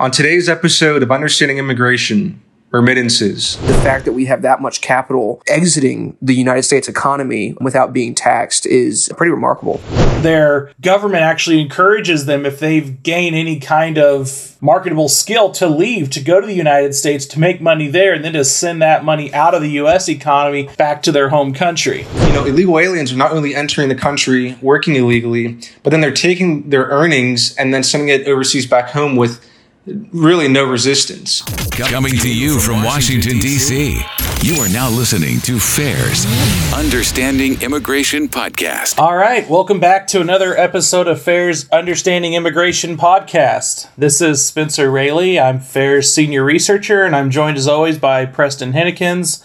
[0.00, 3.58] On today's episode of Understanding Immigration, remittances.
[3.66, 8.14] The fact that we have that much capital exiting the United States economy without being
[8.14, 9.78] taxed is pretty remarkable.
[10.22, 16.08] Their government actually encourages them, if they've gained any kind of marketable skill, to leave,
[16.10, 19.04] to go to the United States, to make money there, and then to send that
[19.04, 20.08] money out of the U.S.
[20.08, 22.06] economy back to their home country.
[22.26, 26.10] You know, illegal aliens are not only entering the country working illegally, but then they're
[26.10, 29.44] taking their earnings and then sending it overseas back home with
[29.86, 31.42] really no resistance.
[31.70, 34.00] Coming to you from Washington, D.C.,
[34.42, 36.26] you are now listening to FAIR's
[36.74, 38.98] Understanding Immigration Podcast.
[38.98, 43.88] All right, welcome back to another episode of FAIR's Understanding Immigration Podcast.
[43.96, 45.38] This is Spencer Raley.
[45.38, 49.42] I'm FAIR's senior researcher, and I'm joined as always by Preston Huennekens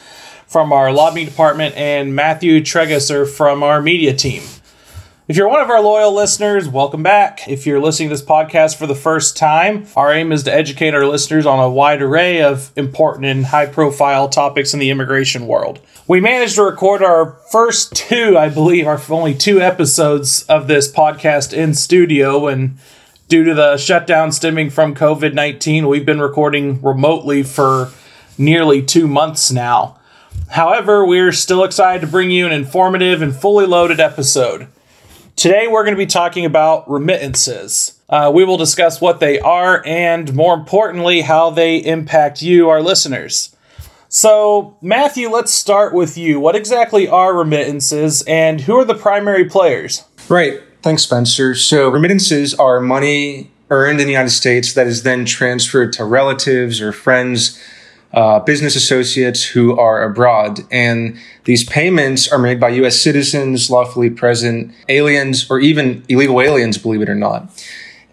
[0.48, 4.44] from our lobbying department and Matthew Tragesser from our media team.
[5.28, 7.48] If you're one of our loyal listeners, welcome back.
[7.48, 10.94] If you're listening to this podcast for the first time, our aim is to educate
[10.94, 15.48] our listeners on a wide array of important and high profile topics in the immigration
[15.48, 15.80] world.
[16.06, 20.92] We managed to record our first two, I believe, our only two episodes of this
[20.92, 22.78] podcast in studio, and
[23.28, 27.90] due to the shutdown stemming from COVID 19, we've been recording remotely for
[28.38, 29.98] nearly two months now.
[30.50, 34.68] However, we're still excited to bring you an informative and fully loaded episode.
[35.36, 38.00] Today, we're going to be talking about remittances.
[38.08, 42.82] Uh, we will discuss what they are and, more importantly, how they impact you, our
[42.82, 43.54] listeners.
[44.08, 46.40] So, Matthew, let's start with you.
[46.40, 50.06] What exactly are remittances and who are the primary players?
[50.30, 50.62] Right.
[50.82, 51.54] Thanks, Spencer.
[51.54, 56.80] So, remittances are money earned in the United States that is then transferred to relatives
[56.80, 57.62] or friends
[58.16, 60.62] uh, business associates who are abroad.
[60.72, 63.00] And these payments are made by U.S.
[63.00, 67.50] citizens, lawfully present aliens, or even illegal aliens, believe it or not.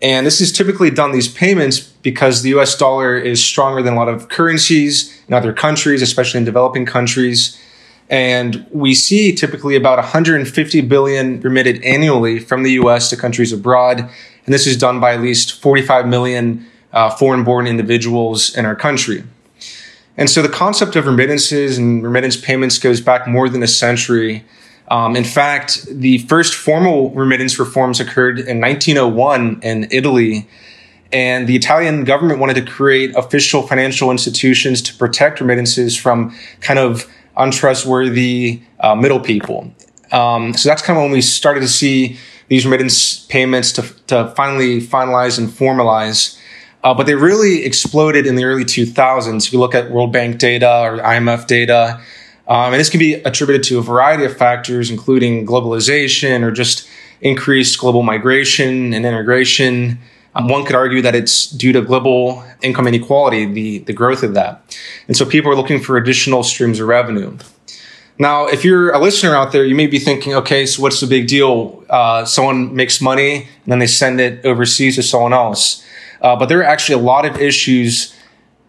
[0.02, 3.96] And this is typically done, these payments, because the US dollar is stronger than a
[3.96, 7.56] lot of currencies in other countries, especially in developing countries.
[8.10, 14.00] And we see typically about 150 billion remitted annually from the US to countries abroad.
[14.00, 18.74] And this is done by at least 45 million uh, foreign born individuals in our
[18.74, 19.22] country.
[20.16, 24.44] And so the concept of remittances and remittance payments goes back more than a century.
[24.88, 30.46] Um, in fact, the first formal remittance reforms occurred in 1901 in Italy.
[31.12, 36.78] And the Italian government wanted to create official financial institutions to protect remittances from kind
[36.78, 39.72] of untrustworthy uh, middle people.
[40.10, 42.18] Um, so that's kind of when we started to see
[42.48, 46.38] these remittance payments to, to finally finalize and formalize.
[46.82, 49.46] Uh, but they really exploded in the early 2000s.
[49.46, 52.00] If you look at World Bank data or IMF data,
[52.48, 56.88] um, and this can be attributed to a variety of factors, including globalization or just
[57.20, 59.98] increased global migration and integration.
[60.34, 64.34] Um, one could argue that it's due to global income inequality, the, the growth of
[64.34, 64.76] that.
[65.06, 67.36] And so people are looking for additional streams of revenue.
[68.18, 71.06] Now, if you're a listener out there, you may be thinking, okay, so what's the
[71.06, 71.84] big deal?
[71.88, 75.84] Uh, someone makes money and then they send it overseas to someone else.
[76.22, 78.16] Uh, but there are actually a lot of issues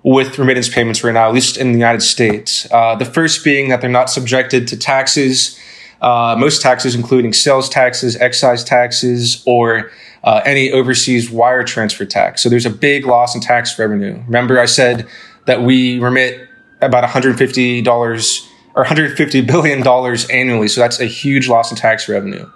[0.03, 2.67] with remittance payments right now, at least in the United States.
[2.71, 5.57] Uh, the first being that they're not subjected to taxes,
[6.01, 9.91] uh, most taxes, including sales taxes, excise taxes, or
[10.23, 12.41] uh, any overseas wire transfer tax.
[12.41, 14.21] So there's a big loss in tax revenue.
[14.25, 15.07] Remember, I said
[15.45, 16.49] that we remit
[16.81, 20.67] about $150 or 150 billion dollars annually.
[20.67, 22.49] So that's a huge loss in tax revenue.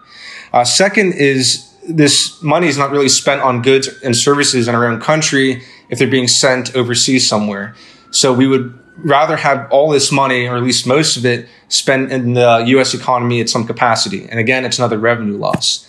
[0.52, 4.86] Uh, second is this money is not really spent on goods and services in our
[4.86, 7.76] own country if they're being sent overseas somewhere.
[8.12, 12.12] So we would rather have all this money, or at least most of it, spent
[12.12, 14.28] in the US economy at some capacity.
[14.28, 15.88] And again, it's another revenue loss.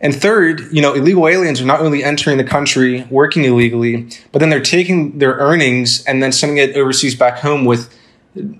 [0.00, 4.40] And third, you know, illegal aliens are not only entering the country working illegally, but
[4.40, 7.92] then they're taking their earnings and then sending it overseas back home with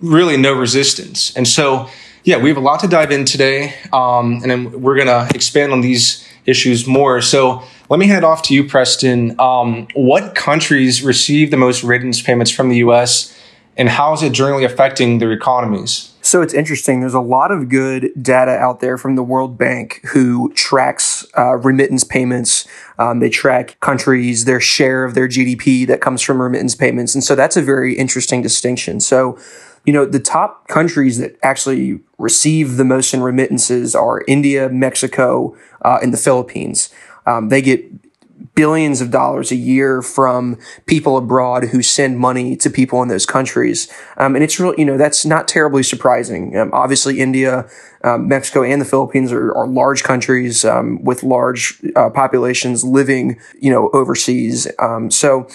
[0.00, 1.36] really no resistance.
[1.36, 1.88] And so,
[2.24, 3.74] yeah, we have a lot to dive in today.
[3.92, 7.20] Um, and then we're going to expand on these issues more.
[7.20, 9.38] So let me head off to you, Preston.
[9.40, 13.38] Um, what countries receive the most remittance payments from the U.S.,
[13.76, 16.12] and how is it generally affecting their economies?
[16.20, 17.00] So it's interesting.
[17.00, 21.56] There's a lot of good data out there from the World Bank who tracks uh,
[21.56, 22.66] remittance payments.
[22.98, 27.14] Um, they track countries, their share of their GDP that comes from remittance payments.
[27.14, 29.00] And so that's a very interesting distinction.
[29.00, 29.38] So,
[29.84, 35.56] you know, the top countries that actually receive the most in remittances are India, Mexico,
[35.82, 36.94] uh, and the Philippines.
[37.26, 37.84] Um, they get
[38.54, 43.26] billions of dollars a year from people abroad who send money to people in those
[43.26, 43.92] countries.
[44.16, 46.56] Um, and it's really, you know, that's not terribly surprising.
[46.56, 47.68] Um, obviously, India,
[48.04, 53.38] um, Mexico, and the Philippines are, are large countries um, with large uh, populations living,
[53.60, 54.68] you know, overseas.
[54.78, 55.48] Um, so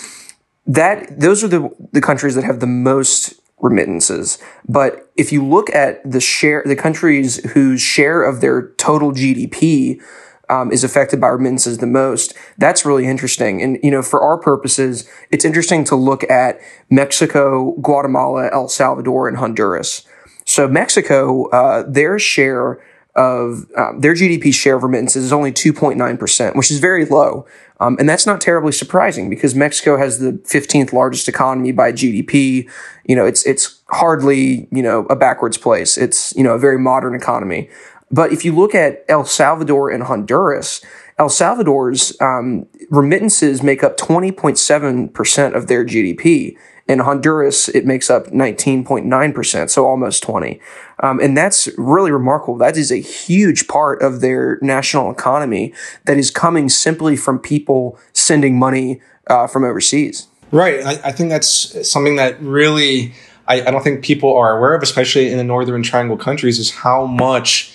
[0.65, 4.37] that those are the the countries that have the most remittances.
[4.67, 10.01] But if you look at the share, the countries whose share of their total GDP
[10.49, 12.33] um, is affected by remittances the most.
[12.57, 13.61] That's really interesting.
[13.61, 16.59] And, you know, for our purposes, it's interesting to look at
[16.89, 20.03] Mexico, Guatemala, El Salvador, and Honduras.
[20.45, 22.81] So Mexico, uh, their share
[23.15, 27.47] of um, their GDP share of remittances is only 2.9%, which is very low.
[27.79, 32.69] Um, and that's not terribly surprising because Mexico has the 15th largest economy by GDP.
[33.05, 35.97] You know, it's, it's hardly, you know, a backwards place.
[35.97, 37.69] It's, you know, a very modern economy.
[38.09, 40.83] But if you look at El Salvador and Honduras,
[41.19, 46.57] El Salvador's um, remittances make up 20.7% of their GDP.
[46.87, 50.59] In Honduras, it makes up 19.9%, so almost 20.
[51.03, 52.57] Um, and that's really remarkable.
[52.57, 55.73] That is a huge part of their national economy
[56.05, 60.27] that is coming simply from people sending money uh, from overseas.
[60.51, 60.81] Right.
[60.85, 63.13] I, I, think that's something that really
[63.47, 66.71] I, I don't think people are aware of, especially in the Northern Triangle countries, is
[66.71, 67.73] how much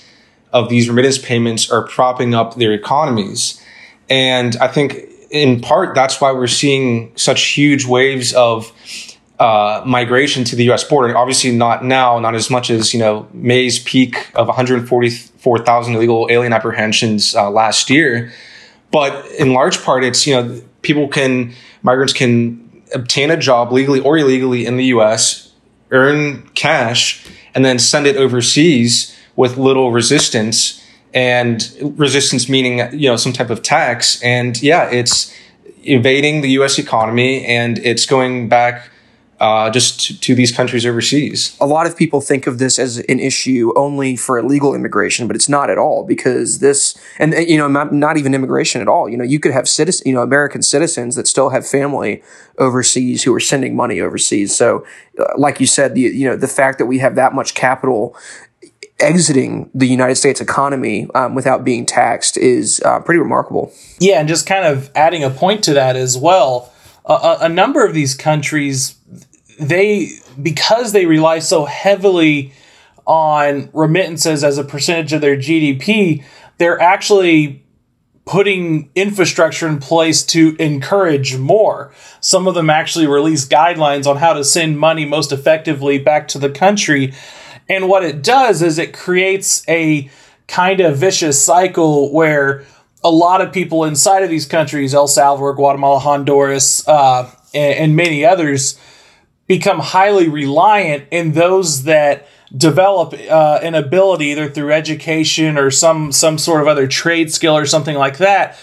[0.53, 3.63] of these remittance payments are propping up their economies.
[4.11, 8.71] And I think in part that's why we're seeing such huge waves of
[9.41, 10.85] uh, migration to the U.S.
[10.85, 11.17] border.
[11.17, 16.53] Obviously, not now, not as much as you know May's peak of 144,000 illegal alien
[16.53, 18.31] apprehensions uh, last year,
[18.93, 24.01] but in large part, it's you know people can migrants can obtain a job legally
[24.01, 25.51] or illegally in the U.S.,
[25.91, 30.82] earn cash, and then send it overseas with little resistance
[31.15, 35.35] and resistance meaning you know some type of tax and yeah it's
[35.85, 38.89] evading the US economy and it's going back
[39.43, 41.57] uh, just to, to, these countries overseas.
[41.61, 45.35] A lot of people think of this as an issue only for illegal immigration, but
[45.35, 49.09] it's not at all because this, and you know, not, not even immigration at all.
[49.09, 52.23] You know, you could have citizen, you know, American citizens that still have family
[52.59, 54.55] overseas who are sending money overseas.
[54.55, 54.87] So,
[55.19, 58.17] uh, like you said, the you know the fact that we have that much capital
[59.03, 63.73] exiting the United States economy um, without being taxed is uh, pretty remarkable.
[63.99, 66.73] Yeah, and just kind of adding a point to that as well,
[67.05, 68.97] a, a number of these countries,
[69.61, 70.11] they
[70.41, 72.53] because they rely so heavily
[73.07, 76.25] on remittances as a percentage of their GDP,
[76.59, 77.63] they're actually
[78.25, 81.93] putting infrastructure in place to encourage more.
[82.21, 86.39] Some of them actually release guidelines on how to send money most effectively back to
[86.39, 87.13] the country
[87.73, 90.11] and what it does is it creates a
[90.47, 92.65] kind of vicious cycle where
[93.03, 97.97] a lot of people inside of these countries, El Salvador, Guatemala, Honduras, uh, and, and
[97.97, 98.79] many others,
[99.47, 106.13] become highly reliant in those that develop uh, an ability either through education or some
[106.13, 108.59] some sort of other trade skill or something like that.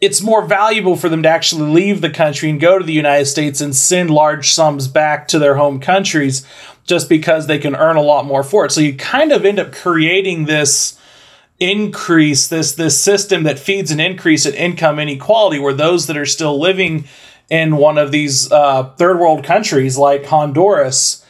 [0.00, 3.26] It's more valuable for them to actually leave the country and go to the United
[3.26, 6.46] States and send large sums back to their home countries
[6.86, 8.72] just because they can earn a lot more for it.
[8.72, 10.98] So you kind of end up creating this
[11.60, 16.26] increase, this this system that feeds an increase in income inequality, where those that are
[16.26, 17.04] still living
[17.50, 21.24] in one of these uh, third world countries like Honduras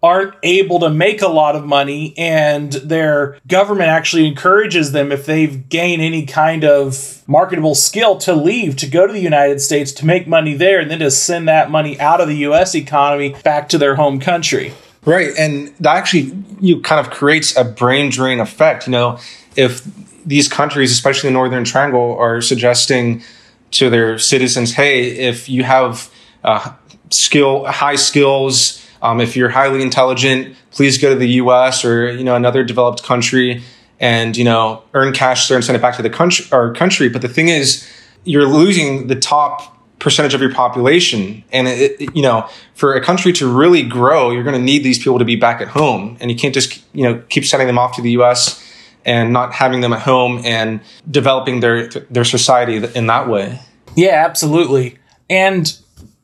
[0.00, 5.26] aren't able to make a lot of money and their government actually encourages them if
[5.26, 9.90] they've gained any kind of marketable skill to leave to go to the United States
[9.90, 13.34] to make money there and then to send that money out of the US economy
[13.42, 14.72] back to their home country.
[15.08, 15.34] Right.
[15.38, 18.86] And that actually you kind of creates a brain drain effect.
[18.86, 19.18] You know,
[19.56, 19.82] if
[20.26, 23.22] these countries, especially the Northern Triangle, are suggesting
[23.70, 26.12] to their citizens, hey, if you have
[26.44, 26.74] uh,
[27.08, 31.86] skill, high skills, um, if you're highly intelligent, please go to the U.S.
[31.86, 33.62] or you know another developed country
[33.98, 37.08] and you know earn cash there and send it back to the country or country.
[37.08, 37.88] But the thing is,
[38.24, 41.42] you're losing the top percentage of your population.
[41.52, 44.84] And it, it, you know, for a country to really grow, you're going to need
[44.84, 47.66] these people to be back at home, and you can't just you know keep sending
[47.66, 48.64] them off to the U.S.
[49.04, 53.60] and not having them at home and developing their their society in that way.
[53.96, 54.98] Yeah, absolutely.
[55.28, 55.76] And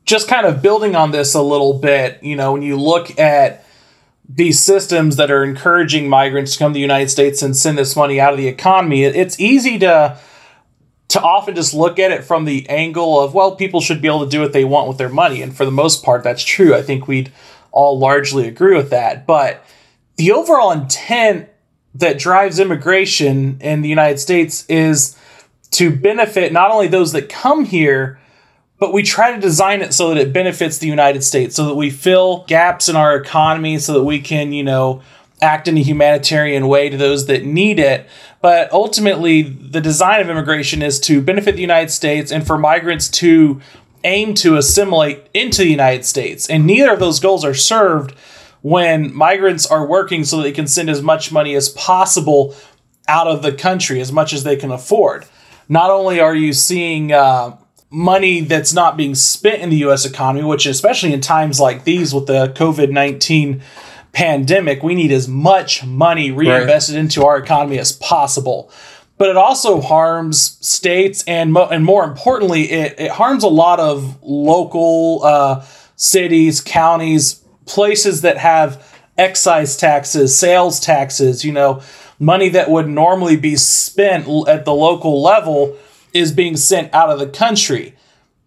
[0.05, 3.65] just kind of building on this a little bit, you know, when you look at
[4.27, 7.95] these systems that are encouraging migrants to come to the United States and send this
[7.95, 10.17] money out of the economy, it's easy to
[11.15, 14.23] to often just look at it from the angle of well people should be able
[14.23, 15.41] to do what they want with their money.
[15.41, 16.75] And for the most part that's true.
[16.75, 17.31] I think we'd
[17.71, 19.25] all largely agree with that.
[19.25, 19.65] But
[20.17, 21.49] the overall intent
[21.95, 25.17] that drives immigration in the united states is
[25.71, 28.19] to benefit not only those that come here,
[28.77, 31.75] but we try to design it so that it benefits the United States, so that
[31.75, 35.01] we fill gaps in our economy, so that we can, you know,
[35.41, 38.07] act in a humanitarian way to those that need it.
[38.41, 43.09] But ultimately, the design of immigration is to benefit the United States and for migrants
[43.09, 43.61] to
[44.03, 46.49] aim to assimilate into the United States.
[46.49, 48.15] And neither of those goals are served
[48.61, 52.55] when migrants are working so that they can send as much money as possible
[53.07, 55.25] out of the country, as much as they can afford.
[55.67, 57.57] Not only are you seeing uh,
[57.89, 62.13] money that's not being spent in the US economy, which, especially in times like these
[62.13, 63.61] with the COVID 19
[64.15, 67.01] pandemic, we need as much money reinvested right.
[67.01, 68.71] into our economy as possible.
[69.17, 73.79] But it also harms states, and mo- and more importantly, it, it harms a lot
[73.79, 78.83] of local uh, cities, counties, places that have
[79.17, 81.45] excise taxes, sales taxes.
[81.45, 81.81] You know,
[82.19, 85.77] money that would normally be spent at the local level
[86.13, 87.93] is being sent out of the country.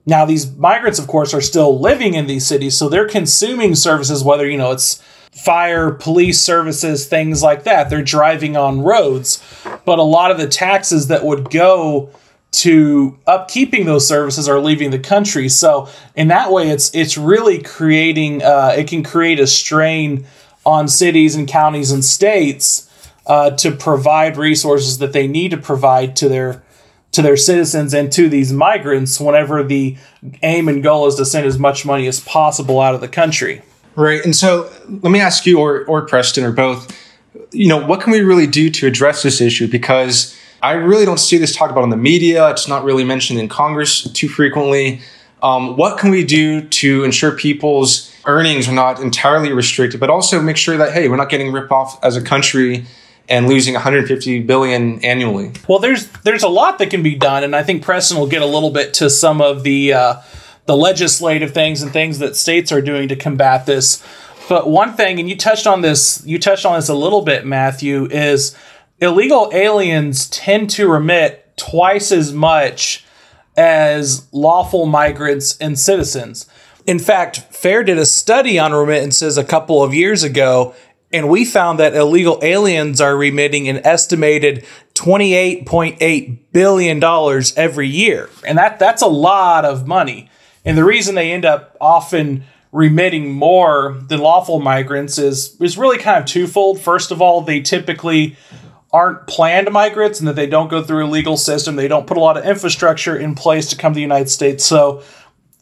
[0.06, 4.24] Now, these migrants, of course, are still living in these cities, so they're consuming services,
[4.24, 7.90] whether, you know, it's fire, police services, things like that.
[7.90, 9.42] They're driving on roads.
[9.84, 12.10] But a lot of the taxes that would go
[12.50, 15.48] to upkeeping those services are leaving the country.
[15.48, 20.26] So in that way, it's it's really creating uh, it can create a strain
[20.64, 22.88] on cities and counties and states
[23.26, 26.62] uh, to provide resources that they need to provide to their
[27.12, 29.96] to their citizens and to these migrants whenever the
[30.42, 33.62] aim and goal is to send as much money as possible out of the country.
[33.98, 34.24] Right.
[34.24, 36.96] And so let me ask you or or Preston or both,
[37.50, 41.18] you know, what can we really do to address this issue because I really don't
[41.18, 42.48] see this talked about in the media.
[42.50, 45.00] It's not really mentioned in Congress too frequently.
[45.42, 50.40] Um, what can we do to ensure people's earnings are not entirely restricted, but also
[50.40, 52.86] make sure that hey, we're not getting ripped off as a country
[53.28, 55.50] and losing 150 billion annually.
[55.68, 58.42] Well, there's there's a lot that can be done, and I think Preston will get
[58.42, 60.14] a little bit to some of the uh,
[60.68, 64.04] the legislative things and things that states are doing to combat this.
[64.50, 67.46] But one thing, and you touched on this, you touched on this a little bit,
[67.46, 68.54] Matthew, is
[68.98, 73.02] illegal aliens tend to remit twice as much
[73.56, 76.46] as lawful migrants and citizens.
[76.86, 80.74] In fact, FAIR did a study on remittances a couple of years ago,
[81.14, 87.02] and we found that illegal aliens are remitting an estimated $28.8 billion
[87.56, 88.28] every year.
[88.46, 90.28] And that, that's a lot of money.
[90.68, 95.96] And the reason they end up often remitting more than lawful migrants is, is really
[95.96, 96.78] kind of twofold.
[96.78, 98.36] First of all, they typically
[98.92, 101.76] aren't planned migrants and that they don't go through a legal system.
[101.76, 104.62] They don't put a lot of infrastructure in place to come to the United States.
[104.62, 105.02] So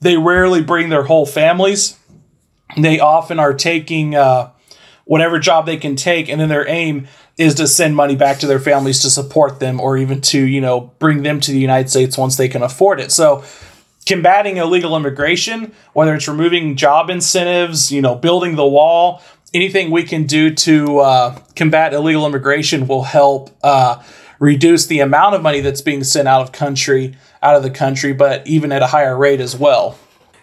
[0.01, 1.97] they rarely bring their whole families.
[2.77, 4.51] They often are taking uh,
[5.05, 7.07] whatever job they can take, and then their aim
[7.39, 10.61] is to send money back to their families to support them or even to, you
[10.61, 13.13] know, bring them to the United States once they can afford it.
[13.13, 13.45] So
[14.07, 19.21] combating illegal immigration, whether it's removing job incentives, you know, building the wall,
[19.53, 24.03] anything we can do to uh, combat illegal immigration will help uh,
[24.39, 28.13] reduce the amount of money that's being sent out of country, out of the country,
[28.13, 29.99] but even at a higher rate as well.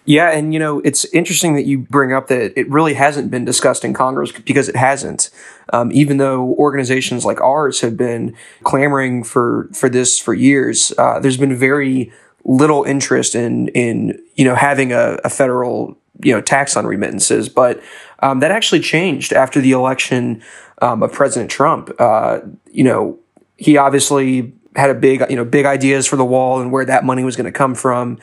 [0.06, 3.46] Yeah, and you know it's interesting that you bring up that it really hasn't been
[3.46, 5.30] discussed in Congress because it hasn't.
[5.72, 11.20] Um, even though organizations like ours have been clamoring for for this for years, uh,
[11.20, 12.12] there's been very
[12.44, 17.48] little interest in in you know having a, a federal you know tax on remittances,
[17.48, 17.82] but
[18.20, 20.42] um, that actually changed after the election
[20.80, 21.90] um, of President Trump.
[21.98, 23.18] Uh, you know,
[23.56, 27.04] he obviously had a big you know big ideas for the wall and where that
[27.04, 28.18] money was going to come from,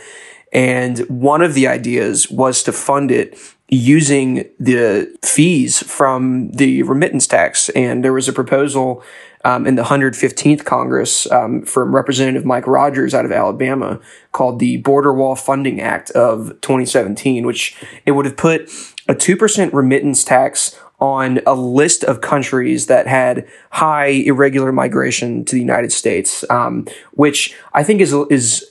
[0.54, 3.38] and one of the ideas was to fund it
[3.72, 7.70] using the fees from the remittance tax.
[7.70, 9.02] And there was a proposal
[9.46, 14.00] um, in the 115th Congress um, from Representative Mike Rogers out of Alabama
[14.34, 17.76] called the Border Wall Funding Act of 2017, which
[18.06, 18.64] it would have put
[19.08, 25.56] a 2% remittance tax on a list of countries that had high irregular migration to
[25.56, 28.71] the United States, um, which I think is is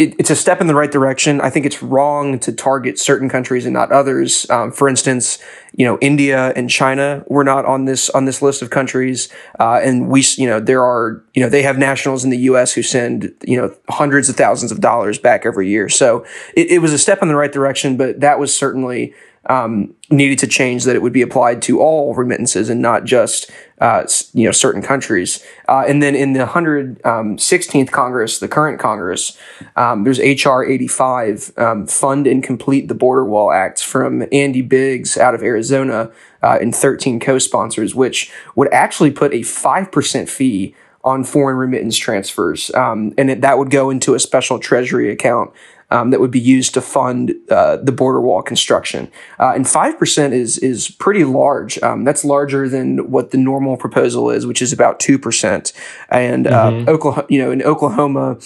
[0.00, 1.42] it, it's a step in the right direction.
[1.42, 4.48] I think it's wrong to target certain countries and not others.
[4.48, 5.38] Um, for instance,
[5.76, 9.28] you know, India and China were not on this on this list of countries,
[9.58, 12.72] uh, and we, you know, there are, you know, they have nationals in the U.S.
[12.72, 15.90] who send, you know, hundreds of thousands of dollars back every year.
[15.90, 16.24] So
[16.56, 19.12] it, it was a step in the right direction, but that was certainly
[19.46, 23.50] um, needed to change that it would be applied to all remittances and not just
[23.80, 25.42] uh, you know certain countries.
[25.68, 29.38] Uh, and then in the 116th um, Congress, the current Congress,
[29.76, 35.16] um, there's HR 85, um, Fund and Complete the Border Wall Act from Andy Biggs
[35.16, 36.10] out of Arizona
[36.42, 41.96] uh, and 13 co-sponsors, which would actually put a five percent fee on foreign remittance
[41.96, 45.50] transfers, um, and it, that would go into a special treasury account
[45.90, 49.10] um, that would be used to fund uh, the border wall construction.
[49.38, 51.82] Uh, and five percent is is pretty large.
[51.82, 55.72] Um, that's larger than what the normal proposal is, which is about two percent.
[56.10, 56.88] And uh, mm-hmm.
[56.88, 58.38] Oklahoma, you know, in Oklahoma,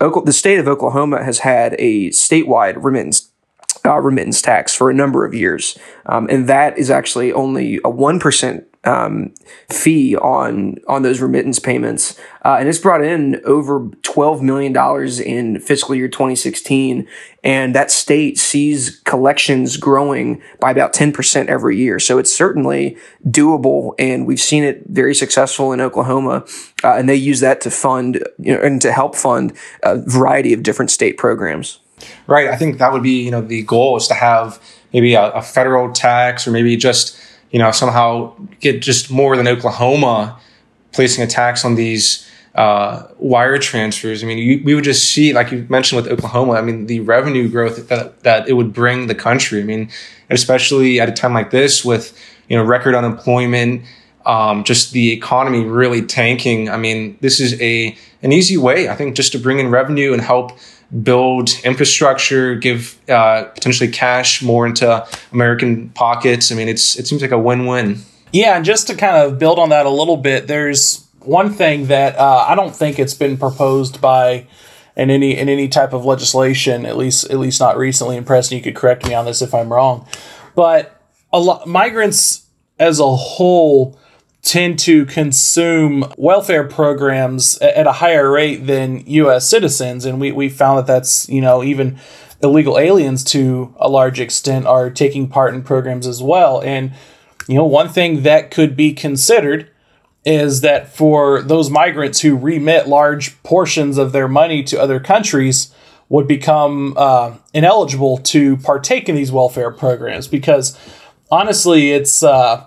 [0.00, 3.30] Oklahoma, the state of Oklahoma has had a statewide remittance
[3.84, 7.90] uh, remittance tax for a number of years, um, and that is actually only a
[7.90, 9.34] one percent um,
[9.68, 15.18] fee on on those remittance payments, uh, and it's brought in over twelve million dollars
[15.20, 17.06] in fiscal year 2016,
[17.42, 21.98] and that state sees collections growing by about 10 percent every year.
[21.98, 26.44] So it's certainly doable, and we've seen it very successful in Oklahoma,
[26.84, 29.52] uh, and they use that to fund you know, and to help fund
[29.82, 31.80] a variety of different state programs.
[32.26, 32.48] Right.
[32.48, 34.60] I think that would be you know the goal is to have
[34.92, 37.18] maybe a, a federal tax or maybe just
[37.50, 40.38] you know, somehow get just more than Oklahoma
[40.92, 44.22] placing a tax on these uh, wire transfers.
[44.22, 47.00] I mean, you, we would just see, like you mentioned with Oklahoma, I mean, the
[47.00, 49.60] revenue growth that, that it would bring the country.
[49.60, 49.90] I mean,
[50.30, 53.82] especially at a time like this with, you know, record unemployment,
[54.24, 56.68] um, just the economy really tanking.
[56.68, 60.12] I mean, this is a an easy way, I think, just to bring in revenue
[60.12, 60.58] and help
[61.02, 66.52] build infrastructure, give uh, potentially cash more into American pockets.
[66.52, 67.98] I mean, it's it seems like a win-win.
[68.32, 71.86] Yeah, and just to kind of build on that a little bit, there's one thing
[71.86, 74.46] that uh, I don't think it's been proposed by
[74.96, 78.16] in any in any type of legislation, at least at least not recently.
[78.16, 80.06] And Preston, you could correct me on this if I'm wrong,
[80.54, 81.00] but
[81.32, 82.46] a lot migrants
[82.78, 83.98] as a whole
[84.46, 89.48] tend to consume welfare programs at a higher rate than U.S.
[89.48, 91.98] citizens, and we we found that that's you know even
[92.40, 96.62] illegal aliens to a large extent are taking part in programs as well.
[96.62, 96.92] And
[97.48, 99.68] you know one thing that could be considered
[100.24, 105.74] is that for those migrants who remit large portions of their money to other countries
[106.08, 110.78] would become uh, ineligible to partake in these welfare programs because
[111.32, 112.64] honestly it's uh,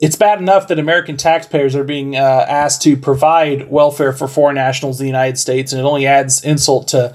[0.00, 4.54] it's bad enough that American taxpayers are being uh, asked to provide welfare for foreign
[4.54, 7.14] nationals in the United States, and it only adds insult to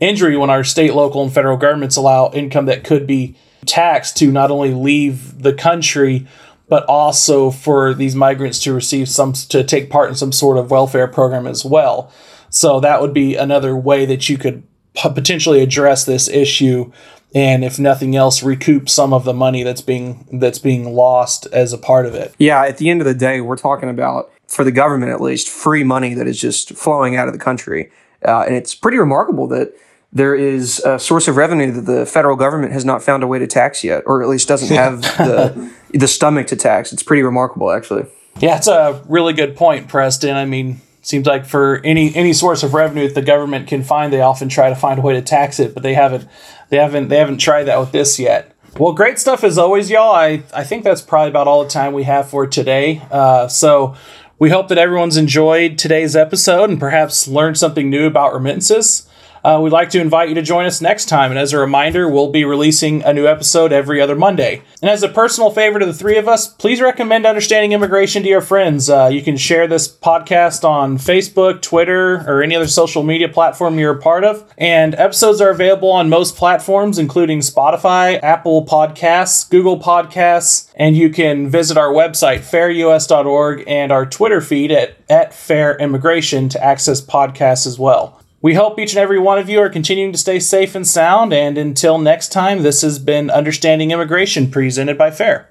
[0.00, 4.30] injury when our state, local, and federal governments allow income that could be taxed to
[4.30, 6.26] not only leave the country,
[6.68, 10.70] but also for these migrants to receive some to take part in some sort of
[10.70, 12.12] welfare program as well.
[12.50, 14.62] So that would be another way that you could
[14.94, 16.92] potentially address this issue
[17.36, 21.74] and if nothing else recoup some of the money that's being that's being lost as
[21.74, 22.34] a part of it.
[22.38, 25.46] Yeah, at the end of the day, we're talking about for the government at least
[25.46, 27.90] free money that is just flowing out of the country,
[28.26, 29.74] uh, and it's pretty remarkable that
[30.14, 33.38] there is a source of revenue that the federal government has not found a way
[33.38, 36.90] to tax yet, or at least doesn't have the the stomach to tax.
[36.90, 38.06] It's pretty remarkable, actually.
[38.40, 40.36] Yeah, it's a really good point, Preston.
[40.36, 44.10] I mean, seems like for any any source of revenue that the government can find,
[44.10, 46.26] they often try to find a way to tax it, but they haven't
[46.68, 48.52] they haven't they haven't tried that with this yet.
[48.78, 50.14] Well, great stuff as always, y'all.
[50.14, 53.02] I I think that's probably about all the time we have for today.
[53.10, 53.94] Uh, so
[54.38, 59.08] we hope that everyone's enjoyed today's episode and perhaps learned something new about remittances
[59.46, 61.30] uh, we'd like to invite you to join us next time.
[61.30, 64.62] And as a reminder, we'll be releasing a new episode every other Monday.
[64.82, 68.28] And as a personal favor to the three of us, please recommend Understanding Immigration to
[68.28, 68.90] your friends.
[68.90, 73.78] Uh, you can share this podcast on Facebook, Twitter, or any other social media platform
[73.78, 74.52] you're a part of.
[74.58, 81.08] And episodes are available on most platforms, including Spotify, Apple Podcasts, Google Podcasts, and you
[81.08, 87.00] can visit our website, fairus.org, and our Twitter feed at, at Fair Immigration to access
[87.00, 88.20] podcasts as well.
[88.46, 91.32] We hope each and every one of you are continuing to stay safe and sound.
[91.32, 95.48] And until next time, this has been Understanding Immigration presented by FAIR.